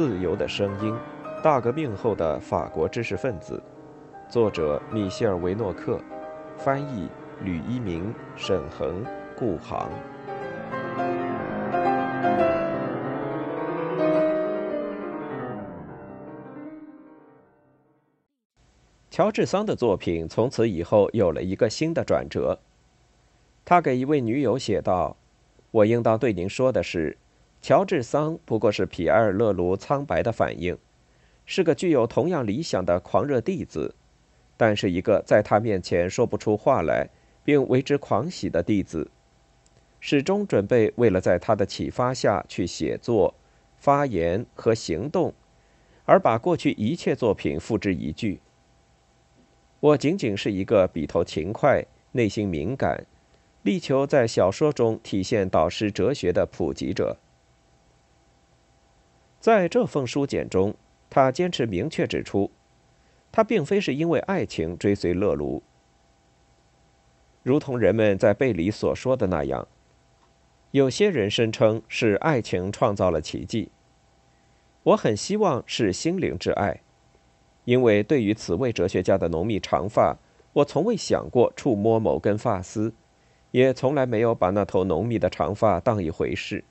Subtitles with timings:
[0.00, 0.94] 自由的声音》，
[1.42, 3.62] 大革命后的法国知识分子，
[4.30, 6.00] 作者米歇尔·维诺克，
[6.56, 7.06] 翻译
[7.44, 9.04] 吕一鸣、沈恒、
[9.36, 9.90] 顾航。
[19.10, 22.58] 乔治桑的作品从此以后有了一个新的转折。
[23.66, 25.18] 他给一位女友写道
[25.70, 27.18] ：“我应当对您说的是，
[27.62, 30.78] 乔治桑不过是皮埃尔·勒卢苍白的反应，
[31.44, 33.94] 是个具有同样理想的狂热弟子，
[34.56, 37.08] 但是一个在他面前说不出话来
[37.44, 39.10] 并为之狂喜的弟子，
[40.00, 43.34] 始终准备为了在他的启发下去写作、
[43.76, 45.34] 发言和行动，
[46.06, 48.40] 而把过去一切作品付之一炬。”
[49.80, 53.06] 我仅仅是一个笔头勤快、内心敏感、
[53.62, 57.18] 力求在小说中体现导师哲学的普及者。
[59.40, 60.74] 在这封书简中，
[61.08, 62.50] 他坚持明确指出，
[63.32, 65.62] 他并非是因为爱情追随勒卢，
[67.42, 69.66] 如同人们在背里所说的那样。
[70.72, 73.70] 有些人声称是爱情创造了奇迹，
[74.82, 76.82] 我很希望是心灵之爱。
[77.64, 80.18] 因为对于此位哲学家的浓密长发，
[80.52, 82.92] 我从未想过触摸某根发丝，
[83.52, 86.62] 也从来没有把那头浓密的长发当一回事。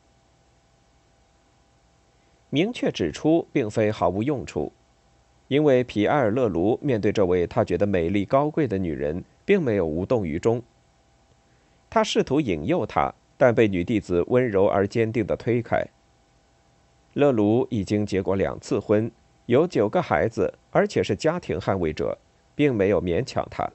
[2.49, 4.71] 明确指出并非毫无用处，
[5.47, 10.61] 因为皮埃尔·勒卢面对这位他觉得美丽高贵的女人，并没有无动于衷。
[11.89, 15.83] 他试图引诱她，但被女弟子温柔而坚定地推开。
[17.13, 19.11] 勒卢已经结过两次婚。
[19.47, 22.15] 有九个孩子，而且是家庭捍卫者，
[22.53, 23.67] 并没有勉强他。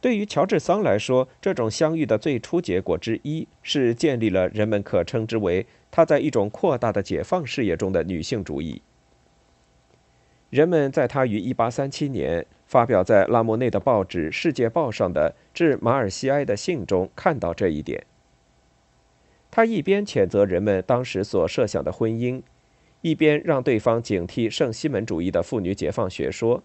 [0.00, 8.82] 对于乔治桑来说，这种相遇的最初结果之一是建立了人们可称之为他在一种扩大的解放事业中的女性主义。
[10.50, 18.04] 人们在他于1837年发表在拉莫内的报纸《世界报》上的致马尔西埃的信中看到这一点。
[19.50, 22.42] 他一边谴责人们当时所设想的婚姻。
[23.00, 26.62] 一边让对方警惕圣西门主义的妇女解放学说，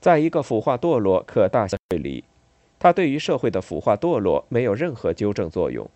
[0.00, 2.24] 在一个腐化堕落可大社会里，
[2.80, 5.88] 他对于社会的腐化堕落没有任何纠正作用。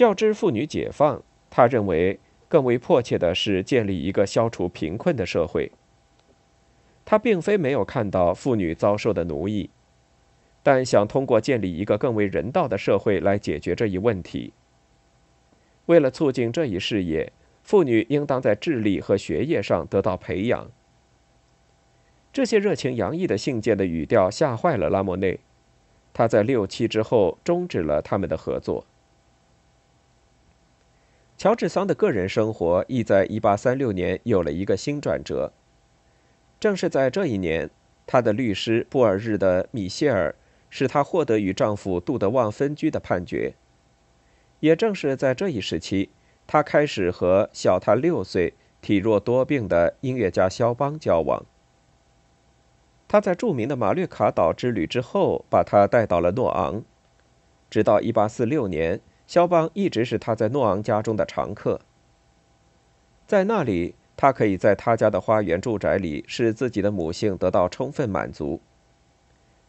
[0.00, 2.18] 较之妇女解放，他认为
[2.48, 5.70] 更为迫切的是建立一个消除贫困的社会。
[7.04, 9.68] 他并非没有看到妇女遭受的奴役，
[10.62, 14.54] 但想通过建立一个更为人道的社会来解决这一问题。
[15.84, 17.30] 为了促进这一事业，
[17.62, 20.70] 妇女应当在智力和学业上得到培养。
[22.32, 25.40] 这些热情洋溢的信件的语调吓坏了拉莫内，
[26.14, 28.86] 他在六七之后终止了他们的合作。
[31.40, 35.54] 乔治桑的个人生活亦在1836年有了一个新转折。
[36.60, 37.70] 正是在这一年，
[38.06, 40.34] 他的律师布尔日的米歇尔
[40.68, 43.54] 使他获得与丈夫杜德旺分居的判决。
[44.58, 46.10] 也正是在这一时期，
[46.46, 48.52] 他开始和小他六岁、
[48.82, 51.46] 体弱多病的音乐家肖邦交往。
[53.08, 56.84] 他在著名的马略卡岛之旅之后，把他带到了诺昂。
[57.70, 61.80] 直到1846年，肖邦一直是他在诺昂家中的常客。
[63.28, 68.60] 在那里，他可以在他家的花园住宅里使自己的母性得到充分满足。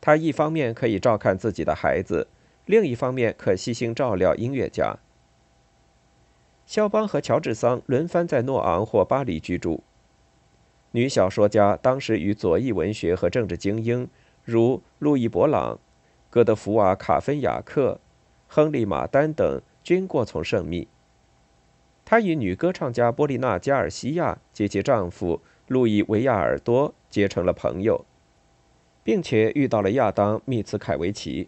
[0.02, 2.28] 他一方面可以照看自己的孩子。
[2.66, 4.98] 另一方面，可悉心照料音乐家。
[6.66, 9.84] 肖邦和乔治桑轮番在诺昂或巴黎居住。
[10.90, 14.10] 女小说家当时与左翼文学和政治精英，
[14.44, 15.78] 如路易·勃朗、
[16.32, 18.00] 戈德福瓦·卡芬雅克、
[18.54, 20.86] 亨利·马丹等均过从甚密。
[22.04, 28.04] 她与女歌唱家波利娜·加尔西亚及其丈夫路易·维亚尔多结成了朋友，
[29.06, 31.48] 并且遇到了亚当·密茨凯维奇。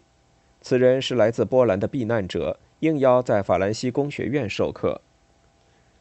[0.62, 5.02] 此人是来自波兰的避难者，应邀在法兰西工学院授课。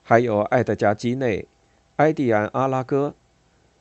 [0.02, 1.50] 还有艾德加·基内、
[1.98, 3.14] 埃蒂安·阿拉戈、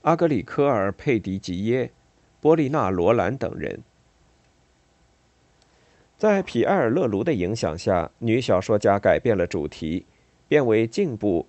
[0.00, 1.92] 阿格里科尔·佩迪吉耶、
[2.40, 3.84] 波利娜·罗兰等人。
[6.22, 10.06] 在皮埃尔·勒卢的影响下，女小说家改变了主题，
[10.46, 11.48] 变为进步、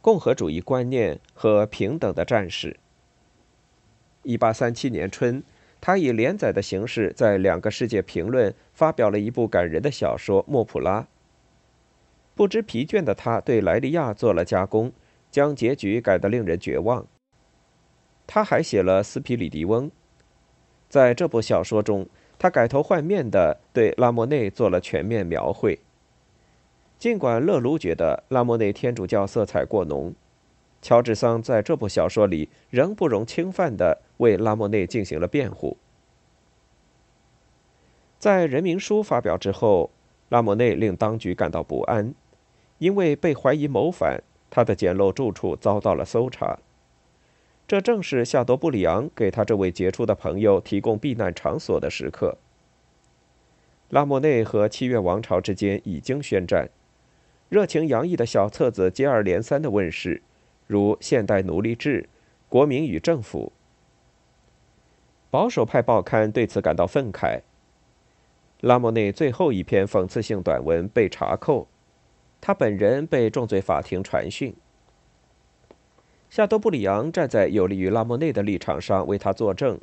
[0.00, 2.78] 共和主义观念和平等的战士。
[4.22, 5.44] 一八三七年春。
[5.82, 11.02] 他以连载的形式在两个世界评论发表了一部感人的小说《莫普拉》。
[12.34, 14.90] 不知疲倦的他对莱利亚做了加工，
[15.30, 17.06] 将结局改得令人绝望。
[18.26, 19.90] 他还写了《斯皮里迪翁》。
[20.88, 25.78] 在这部小说中，他改头换面地对拉莫内做了全面描绘。
[26.98, 30.14] 尽管勒卢觉得拉莫内天主教色彩过浓，
[30.80, 35.76] 乔治桑在这部小说里仍不容侵犯地为拉莫内进行了辩护。
[38.18, 39.90] 在《人民书》发表之后，
[40.30, 42.14] 拉莫内令当局感到不安，
[42.78, 46.58] 因为被怀疑谋反，他的简陋住处遭到了搜查。
[47.68, 52.38] 这正是夏多布里昂给他这位杰出的朋友提供避难场所的时刻。
[53.88, 56.68] 拉莫内和七月王朝之间已经宣战，
[57.48, 60.22] 热情洋溢的小册子接二连三的问世，
[60.66, 62.02] 如《现代奴隶制》
[62.48, 63.52] 《国民与政府》。
[65.30, 67.40] 保守派报刊对此感到愤慨。
[68.60, 71.66] 拉莫内最后一篇讽刺性短文被查扣，
[72.40, 74.54] 他本人被重罪法庭传讯。
[76.36, 79.80] 夏多布里昂站在有利于拉莫内的立场上为他作证，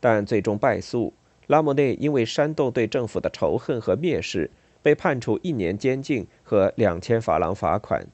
[0.00, 1.12] 但最终败诉。
[1.48, 4.50] 拉莫内因为煽动对政府的仇恨和蔑视，
[4.80, 8.06] 被判处一年监禁和两千法郎罚款。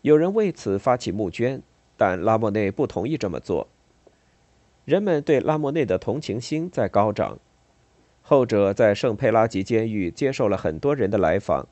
[0.00, 1.62] 有人为此发起募捐，
[1.96, 3.68] 但拉莫内不同意这么做。
[4.84, 7.38] 人们对拉莫内的同情心在高涨。
[8.22, 11.68] 后者在圣佩拉吉监狱接受了很多人的来访，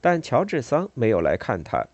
[0.00, 1.86] 但乔治桑没有来看他。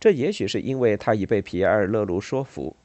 [0.00, 2.76] 这也许是因为他已被皮埃尔·勒卢说服。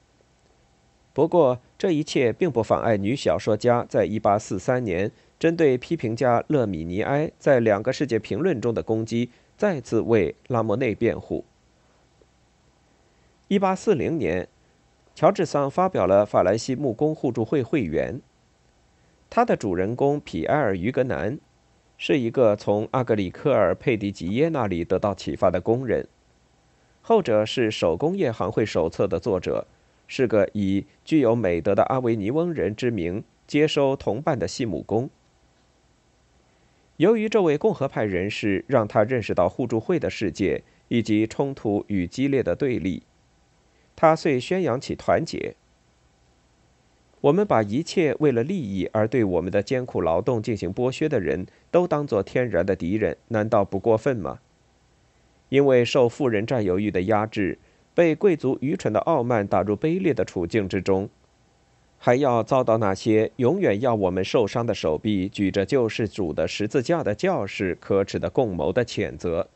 [1.14, 11.46] 不过，这一切并不妨碍女小说家在1843年针对批评家勒米尼埃在两个世界评论中的攻击，再次为拉莫内辩护。
[13.50, 14.48] 1840年，
[15.14, 18.16] 乔治桑发表了《法兰西木工互助会会员》。
[19.30, 21.38] 他的主人公皮埃尔·于格南
[21.96, 26.08] 是一个从阿格里科尔·佩迪吉耶那里得到启发的工人，
[27.06, 29.68] 后者是手工业行会手册的作者，
[30.08, 35.10] 是个以具有美德的阿维尼翁人之名接收同伴的细木工。
[36.96, 43.04] 由于这位共和派人士让他认识到互助会的世界以及冲突与激烈的对立，
[43.98, 45.56] 他遂宣扬起团结。
[47.20, 54.40] 我们把一切为了利益而对我们的艰苦劳动进行剥削的人都当作天然的敌人，难道不过分吗？
[55.54, 57.60] 因为受富人占有欲的压制，
[57.94, 61.08] 被贵族愚蠢的傲慢打入卑劣的处境之中，
[62.00, 69.48] 还要遭到那些永远要我们受伤的手臂举着救世主的十字架的教士可耻的共谋的谴责，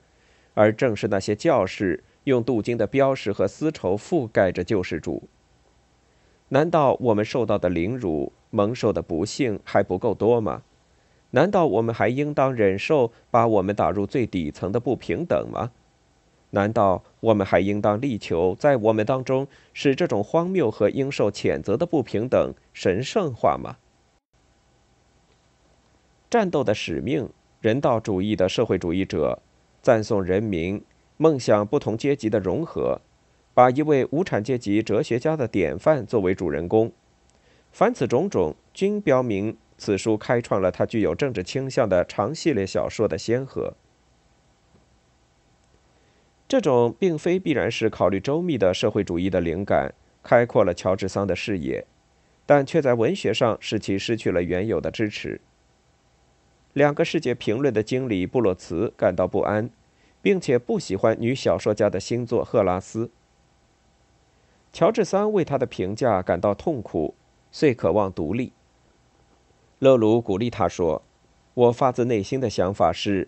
[0.53, 5.27] 而正是那些教士用镀金的标识和丝绸覆盖着救世主。
[6.49, 10.61] 难道我们受到的凌辱、蒙受的不幸还不够多吗？
[11.31, 15.71] 难道我们还应当忍受把我们打入最底层的不平等吗？
[16.51, 23.77] 难道我们还应当力求在我们当中使这种荒谬和应受谴责的不平等神圣化吗？
[26.29, 27.29] 战斗的使命，
[27.61, 29.41] 人道主义的社会主义者，
[29.81, 30.83] 赞颂人民，
[31.17, 33.01] 梦想不同阶级的融合。
[33.53, 36.91] 把一位无产阶级哲学家的典范作为主人公，
[37.71, 43.73] 凡此种种均标明此书开创了他具有政治倾向的长系列小说的先河。
[46.47, 51.85] 这种并非必然是考虑周密的社会主义的灵感，开阔了乔治桑的视野，
[52.45, 55.41] 但却在文学上使其失去了原有的支持。
[56.73, 59.69] 两个世界评论的经理布洛茨感到不安，
[60.21, 63.05] 并且不喜欢女小说家的新作《赫拉斯》。
[64.71, 67.15] 乔治桑为他的评价感到痛苦，
[67.51, 68.53] 遂渴望独立。
[69.79, 71.01] 勒鲁鼓励他说
[71.55, 73.27] ：“我发自内心的想法是，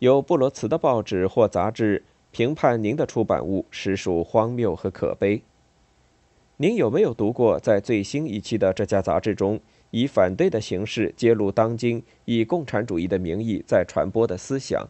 [0.00, 5.42] 由布罗茨的报纸或杂志评判您的出版物，实属荒谬和可悲。
[6.56, 14.88] 您有没有读过在最新一期的这家杂志中，以反对的形式揭露当今以共产主义的名义在传播的思想？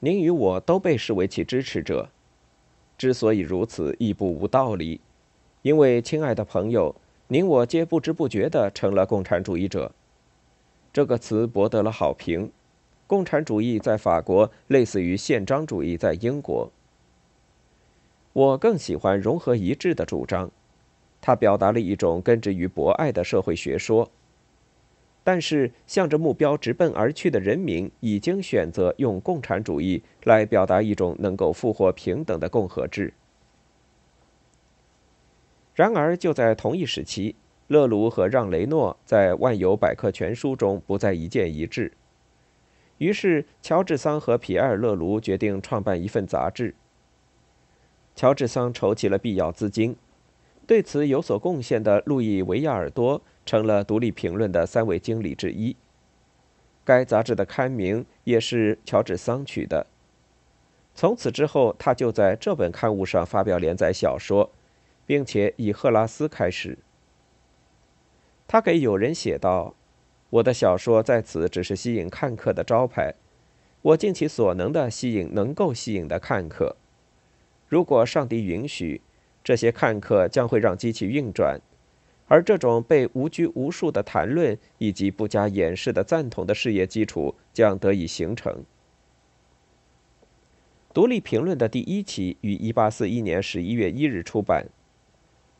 [0.00, 2.10] 您与我都被视为其支持者。
[2.98, 5.00] 之所以如此，亦不无道理。”
[5.62, 6.94] 因为，亲爱的朋友，
[7.26, 9.90] 您我皆不知不觉地成了共产主义者。
[10.92, 12.52] 这个词博得了好评。
[13.06, 16.70] 共产主义在法国类似于宪章主义在英国。
[18.32, 20.50] 我更喜欢融合一致的主张，
[21.20, 24.10] 它表达了一种根植于博爱的社会学说。
[25.22, 33.12] 但是，向着目标直奔而去的人民已经选择用共产主义来表达一种能够复活平等的共和制。
[35.74, 37.34] 然而，就在同一时期，
[37.66, 41.92] 勒卢和让·雷诺在《万有百科全书》中不再一见一致。
[42.98, 46.74] 于是，乔治桑和皮埃尔·勒卢决定创办一份杂志。
[48.14, 49.96] 乔治桑筹集了必要资金，
[50.66, 55.76] 对此有所贡献的路易·维亚尔多成了《独立评论》的三位经理之一。
[56.84, 59.86] 该杂志的刊名也是乔治桑取的。
[60.94, 64.50] 从此之后，他就在这本刊物上发表连载小说，
[65.04, 66.78] 并且以赫拉斯开始。
[68.48, 69.74] 他给友人写道
[70.30, 73.14] ：“我的小说在此只是吸引看客的招牌，
[73.82, 76.76] 我尽其所能的吸引能够吸引的看客。
[77.68, 79.00] 如果上帝允许，
[79.44, 81.60] 这些看客将会让机器运转。”
[82.28, 88.52] 而这种被无拘无束的谈论以及不加掩饰的赞同的事业基础将得以形成。
[90.92, 94.66] 《独立评论》的第一期于1841年11月1日出版。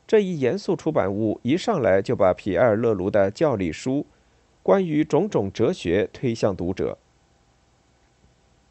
[0.08, 4.04] 这一严肃出版物一上来就把皮埃尔·勒卢的教理书
[4.66, 6.98] 关于种种哲学推向读者。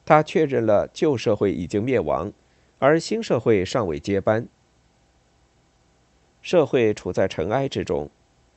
[0.04, 2.34] 他确认了旧社会已经灭亡，
[2.80, 4.46] 而新社会尚未接班。
[6.42, 8.10] 社会处在尘埃之中，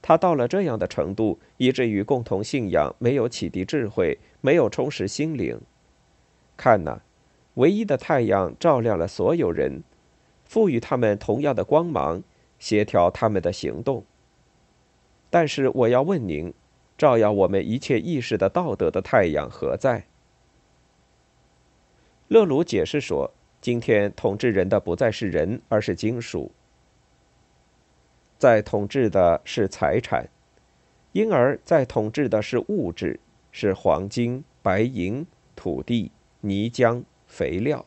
[0.03, 5.61] 它到了这样的程度，以至于共同信仰没有启迪智慧，没有充实心灵。
[6.57, 7.03] 看呐，
[7.55, 9.85] 唯一的太阳照亮了所有人，
[10.45, 12.21] 赋予他们同样的光芒，
[12.59, 14.05] 协调他们的行动。
[15.31, 16.53] 但是我要问您，
[16.99, 20.05] 照耀我们一切意识的道德的太阳何在？
[22.27, 26.51] 勒鲁解释说，今天统治人的不再是人，而是金属。
[28.37, 30.29] 在统治的是财产，
[31.13, 33.21] 因而，在统治的是物质，
[33.53, 35.25] 是黄金、白银、
[35.55, 37.87] 土地、泥浆、肥料。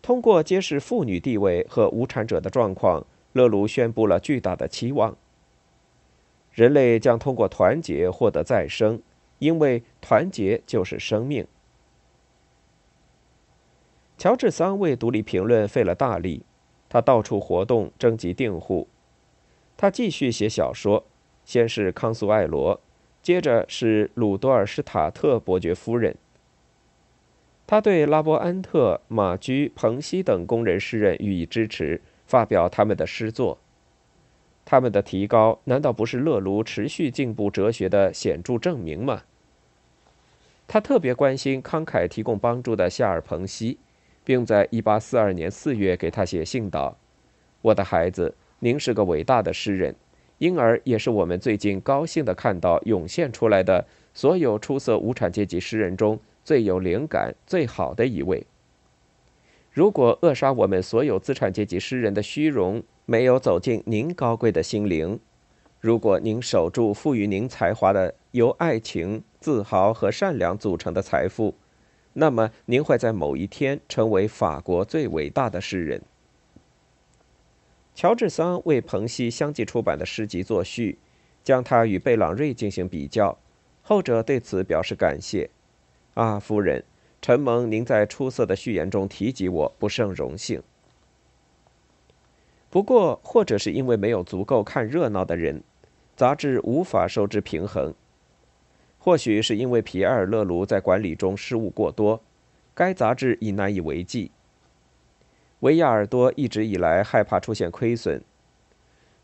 [0.00, 5.16] 通过揭示妇女地位和无产者的状况，勒卢宣布了巨大的期望：
[6.58, 9.00] 人类将通过团结获得再生，
[9.38, 11.46] 因为团结就是生命。
[14.16, 16.42] 乔治桑为《独立评论》费了大力。
[16.88, 18.88] 他到处活动，征集订户。
[19.76, 21.04] 他继续写小说，
[21.44, 22.80] 先是康苏艾罗，
[23.22, 26.16] 接着是鲁多尔施塔特伯爵夫人。
[27.68, 33.58] 他对拉波安特、马居、彭西等工人诗人予以支持，发表他们的诗作。
[34.70, 39.22] 他们的提高，难道不是勒卢持续进步哲学的显著证明吗？
[40.66, 43.78] 他特别关心慷慨提供帮助的夏尔·彭西。
[44.28, 46.98] 并在1842年4月给他写信道
[47.64, 49.94] ：“我的孩子，您是个伟大的诗人，
[50.36, 58.46] 因而也是我们最近高兴地看到涌现出来的所有出色无产阶级诗人中最有灵感、最好的一位。
[59.78, 65.20] 如果扼杀我们所有资产阶级诗人的虚荣没有走进您高贵的心灵，
[65.78, 71.54] 如果您守住赋予您才华的由爱情、自豪和善良组成的财富。”
[72.14, 76.02] 那么，您会在某一天成为法国最伟大的诗人。
[77.94, 80.98] 乔治桑为彭西相继出版的诗集作序，
[81.44, 83.38] 将他与贝朗瑞进行比较，
[83.82, 85.48] 后者对此表示感谢。
[86.14, 86.82] 啊，夫人，
[87.20, 90.62] 承蒙您在出色的序言中提及我，不胜荣幸。
[92.70, 95.62] 不过，或者是因为没有足够看热闹的人，
[96.16, 97.94] 杂志无法收支平衡。
[98.98, 102.20] 或许是因为皮埃尔·勒卢在管理中失误过多，
[102.74, 104.30] 该杂志已难以为继。
[105.60, 108.22] 维亚尔多一直以来害怕出现亏损，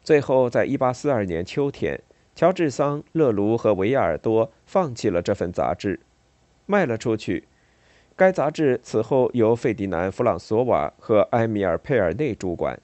[0.02, 2.00] 最后在1842年秋天，
[2.34, 6.00] 乔治桑、勒卢和维亚尔多放弃了这份杂志，
[6.66, 7.44] 卖了出去。
[8.16, 12.80] 该杂志此后由费迪南·弗朗索瓦和埃米尔·佩尔内主管。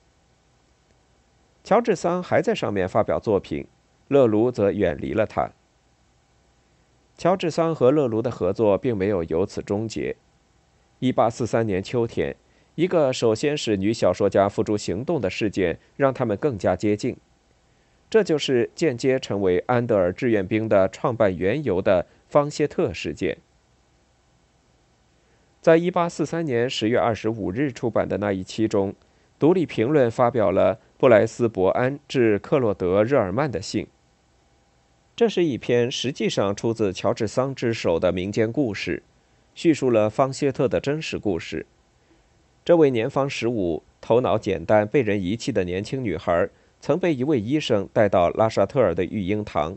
[1.62, 3.66] 乔治桑还在上面发表作品，
[4.08, 5.50] 勒卢则远离了他。
[7.16, 10.16] 乔治桑和勒卢的合作并没有由此终结。
[11.00, 12.34] 1843年秋天，
[12.74, 17.16] 一个首先使女小说家付诸行动的事件让他们更加接近，
[18.08, 23.38] 这就是间接成为安德尔志愿兵的创办缘由的方谢特事件。
[25.60, 28.92] 在1843年10月25日出版的那一期中，
[29.38, 33.86] 《独立评论》发表了布莱斯伯安致克洛德·热尔曼的信。
[35.14, 39.02] 这是一篇实际上出自乔治桑之手的民间故事，
[39.54, 41.66] 叙述了方谢特的真实故事。
[42.64, 46.48] 这位年方十五、头脑简单、被人遗弃的年轻女孩，
[46.80, 49.76] 曾被一位医生带到拉沙特尔的育婴堂。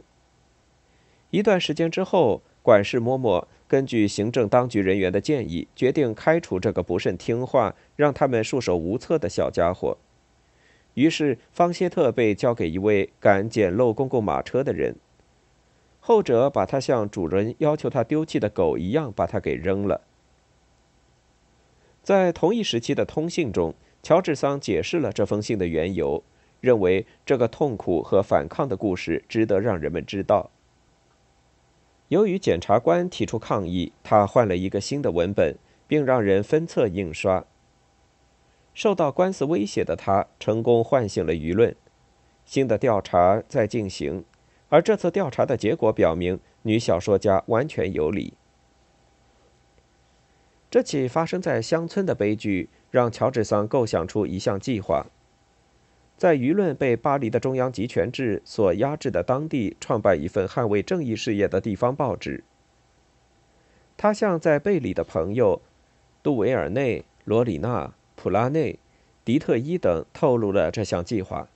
[1.32, 9.98] 一段时间之后，管事嬷嬷根据行政当局人员的建议，决定开除这个不甚听话、让他们束手无策的小家伙。
[10.94, 14.96] 于是，方歇特被交给一位敢捡漏公共马车的人。
[16.00, 20.02] 后者把他像主人要求他丢弃的狗一样把他给扔了。
[22.02, 26.24] 在同一时期的通信中，乔治桑解释了这封信的缘由，
[26.62, 30.52] 认为这个痛苦和反抗的故事值得让人们知道。
[32.14, 37.44] 由于检察官提出抗议，他换了一个新的文本，并让人分册印刷。
[38.76, 41.76] 受到官司威胁的他，成功唤醒了舆论。
[42.46, 44.24] 新的调查在进行，
[44.70, 48.36] 而这次调查的结果表明，女小说家完全有理。
[50.70, 55.08] 这起发生在乡村的悲剧，让乔治桑构想出一项计划。
[56.24, 62.46] 在舆论被巴黎的中央集权制所压制的当地，创办一份捍卫正义事业的地方报纸。
[63.98, 65.62] 他向在贝里的朋友
[66.24, 68.80] 杜维尔内、罗里纳、普拉内、
[69.26, 71.50] 迪特伊等透露了这项计划。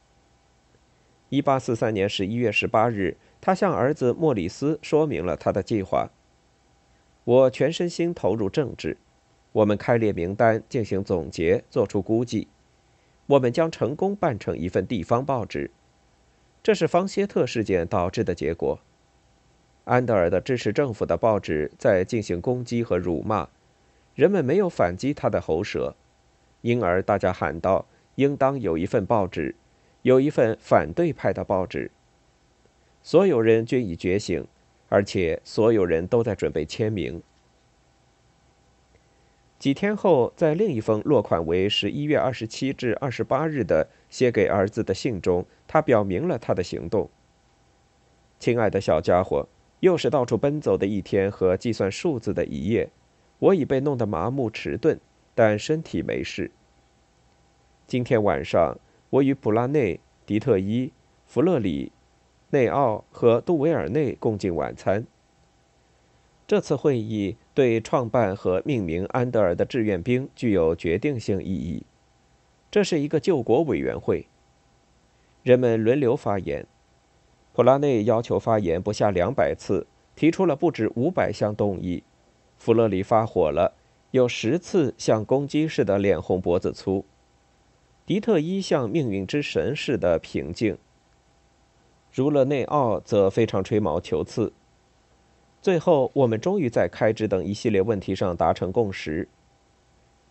[1.29, 6.09] 一八四三年十一月十八日，他向儿子莫里斯说明了他的计划
[7.23, 8.97] ：“我全身心投入政治。”
[9.53, 12.49] 我们开列名单，进行总结，做出估计。
[13.27, 15.69] 我们将成功办成一份地方报纸。
[16.63, 18.79] 这是方歇特事件导致的结果。
[19.85, 23.47] 安德尔的支持政府的报纸在进行攻击和辱骂，
[24.15, 25.95] 人们没有反击他的喉舌，
[26.61, 29.55] 因而大家喊道：“应当有一份报纸，
[30.01, 31.89] 有一份反对派的报纸。”
[33.01, 34.45] 所有人均已觉醒，
[34.89, 37.21] 而且所有人都在准备签名。
[39.59, 47.09] 几天后，在另一封落款为十一月二十七至二十八日的写给儿子的信中，他表明了他的行动。
[48.39, 49.47] 亲爱的小家伙，
[49.79, 52.91] 又是到处奔走的一天和计算数字的一夜，
[53.39, 54.99] 我已被弄得麻木迟钝，
[55.33, 56.51] 但身体没事。
[57.87, 58.77] 今天晚上，
[59.09, 60.93] 我与普拉内、迪特伊、
[61.25, 61.91] 弗勒里、
[62.51, 65.03] 内奥和杜维尔内共进晚餐。
[66.45, 71.87] 这次会议对创办和命名安德尔的志愿兵具有决定性意义。
[72.69, 74.27] 这是一个救国委员会。
[75.41, 76.67] 人们轮流发言。
[77.53, 82.03] 普拉内要求发言不下两百次，提出了不止五百项动议。
[82.59, 83.73] 弗勒里发火了，
[84.11, 87.05] 有十次像公鸡似的脸红脖子粗。
[88.05, 90.77] 迪特伊像命运之神似的平静。
[92.13, 94.53] 儒勒内奥则非常吹毛求疵。
[95.61, 99.27] 最后，我们终于在开支等一系列问题上达成共识。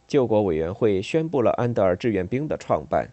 [0.06, 3.10] 救国委员会宣布了安德尔志愿兵的创办。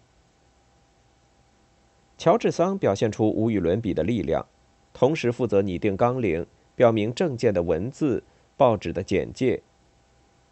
[2.17, 4.45] 乔治桑表现出无与伦比的力量，
[4.93, 6.45] 同时负责拟定纲领、
[6.76, 8.23] 表明政见的文字、
[8.56, 9.62] 报纸的简介，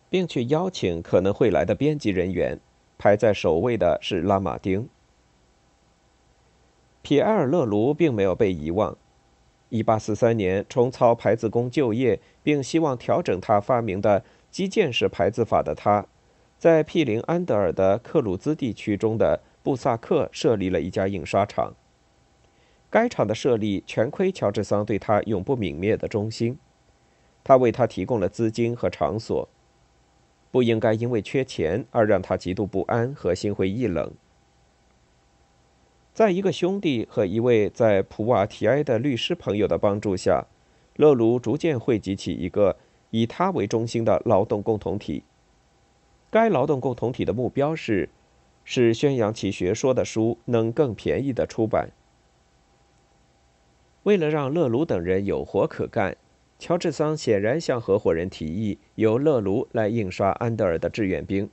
[0.10, 2.60] 并去邀请可能会来的编辑人员。
[2.98, 4.88] 排在首位的是拉马丁。
[7.02, 8.96] 皮埃尔·勒卢并没有被遗忘。
[9.72, 16.06] 一八四三年，重操排字工就业，并希望调整他发明的击剑式排字法的他，
[16.58, 21.74] 在毗邻安德尔的克鲁兹地区中的布萨克设立了一家印刷厂。
[22.90, 26.60] 该厂的设立全亏乔治桑对他永不泯灭的忠心，
[27.42, 29.48] 他为他提供了资金和场所，
[30.52, 34.12] 不应该因为缺钱而让他极度不安和心灰意冷。
[36.14, 40.46] 在一个兄弟和一位在普瓦提埃的律师朋友的帮助下，
[40.98, 42.76] 勒卢逐渐汇集起一个
[43.12, 45.24] 以他为中心的劳动共同体。
[46.30, 48.10] 该劳动共同体的目标是，
[48.66, 51.92] 使宣扬其学说的书能更便宜的出版。
[54.04, 56.18] 为了让勒卢等人有活可干，
[56.60, 61.50] 乔治桑显然向合伙人提议由勒卢来印刷安德尔的志愿兵，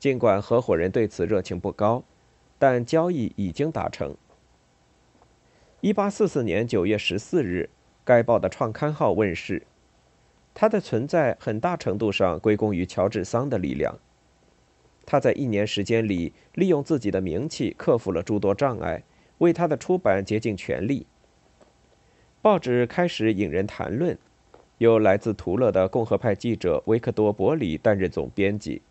[0.00, 2.02] 尽管合伙人对此热情不高。
[2.60, 4.14] 但交易已经达成。
[5.80, 7.70] 一八四四年九月十四日，
[8.04, 9.62] 该报的创刊号问世。
[10.52, 13.98] 它的存在很大程度上归功于乔治桑的力量。
[15.06, 19.02] 他在一年时间里，利用自己的名气克服了诸多障碍，
[19.38, 21.06] 为他的出版竭尽全力。
[22.42, 24.18] 报纸开始引人谈论，
[24.76, 28.82] 由来自图勒的共和派记者维克多·伯里担任总编辑，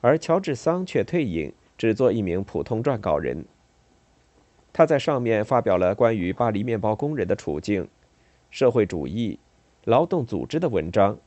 [0.00, 1.52] 而乔治桑却退隐。
[1.76, 3.44] 只做一名普通撰稿人。
[4.72, 7.86] 他在上面发表了关于巴黎面包工人的处境、
[8.50, 9.38] 社会主义、
[9.84, 11.18] 劳动组织的文章。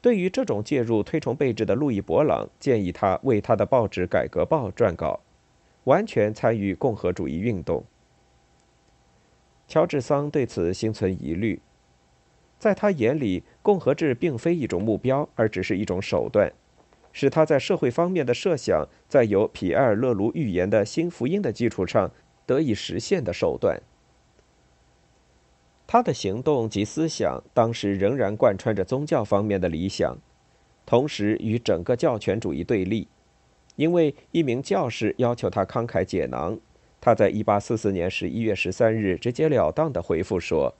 [0.00, 5.20] 对于这种介入推崇备至的路易·博朗，建议他为他的报纸《改革报》撰稿，
[5.84, 7.84] 完全参与共和主义运动。
[9.66, 11.60] 乔治桑对此心存疑虑，
[12.58, 16.50] 在他眼里，共和制并非一种目标，而只是一种手段。
[17.18, 22.12] 使他在社会方面的设想，在由皮埃尔·勒卢预言的新福音的基础上
[22.46, 23.82] 得以实现的手段。
[25.84, 30.16] 他的行动及思想当时仍然贯穿着宗教方面的理想，
[30.86, 33.08] 同时与整个教权主义对立。
[33.74, 36.56] 因为一名教士要求他慷慨解囊，
[37.00, 40.72] 他在1844年11月13日直截了当地回复说：“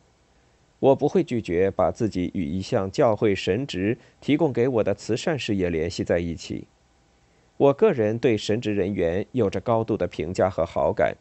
[0.81, 6.67] 我不会拒绝把自己与一项教会神职提供给我的慈善事业联系在一起。
[7.57, 11.17] 我个人对神职人员有着高度的评价和好感，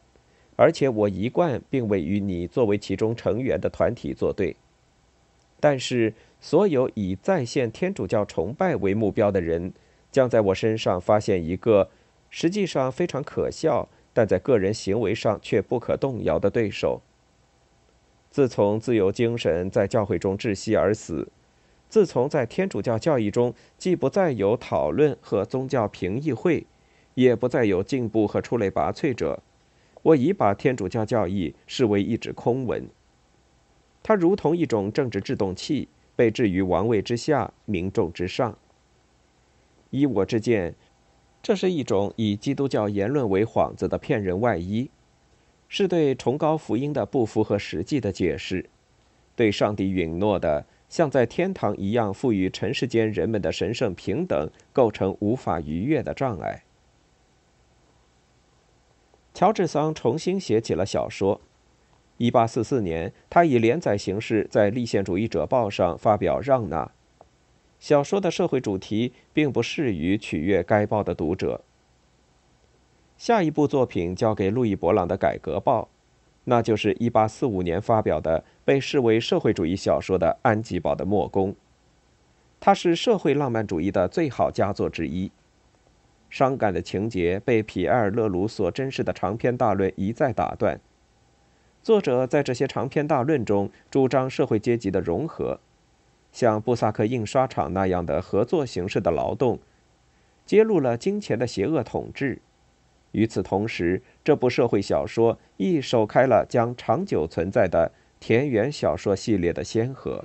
[0.54, 4.54] 而且我一贯并未与你作为其中成员的团体作对。
[5.58, 9.72] 但是，所有以再现天主教崇拜为目标的人，
[10.12, 11.90] 将在我身上发现一个
[12.30, 17.02] 实际上非常可笑，但在个人行为上却不可动摇的对手。
[18.38, 21.26] 自从自由精神在教会中窒息而死。
[21.88, 26.64] 自从在天主教教义中既不再有讨论和宗教评议会，
[27.16, 29.42] 也不再有进步和出类拔萃者，
[30.02, 32.88] 我已把天主教教义视为一纸空文。
[34.04, 38.56] 它如同一种政治制动器，被置于王位之下，民众之上。
[39.90, 40.76] 依我之见，
[41.42, 44.88] 这是一种以基督教言论为幌子的骗人外衣，
[45.68, 48.68] 是对崇高福音的不符合实际的解释，
[49.36, 50.64] 对上帝允诺的。
[50.88, 56.62] 像在天堂一样赋予尘世间人们的神圣平等，构成无法逾越的障碍。
[59.34, 61.42] 乔治桑重新写起了小说。
[62.16, 66.86] 一八四四年，他以连载形式在《立宪主义者报》上发表《让娜》。
[67.78, 71.60] 小说的社会主题并不适于取悦该报的读者。
[73.18, 75.82] 下一部作品交给路易·勃朗的《改革报》。
[76.44, 81.52] 那就是1845年发表的，被视为社会主义小说的《安吉堡的墨宫》，
[82.60, 85.30] 它是社会浪漫主义的最好佳作之一。
[86.30, 90.80] 伤感的情节被皮埃尔·勒鲁所珍视的长篇大论一再打断。
[91.82, 95.58] 作者在这些长篇大论中主张社会阶级的融合，
[96.32, 99.58] 像布萨克印刷厂那样的合作形式的劳动，
[100.46, 102.40] 揭露了金钱的邪恶统治。
[103.18, 110.24] 与此同时，这部社会小说亦首开了将长久存在的田园小说系列的先河。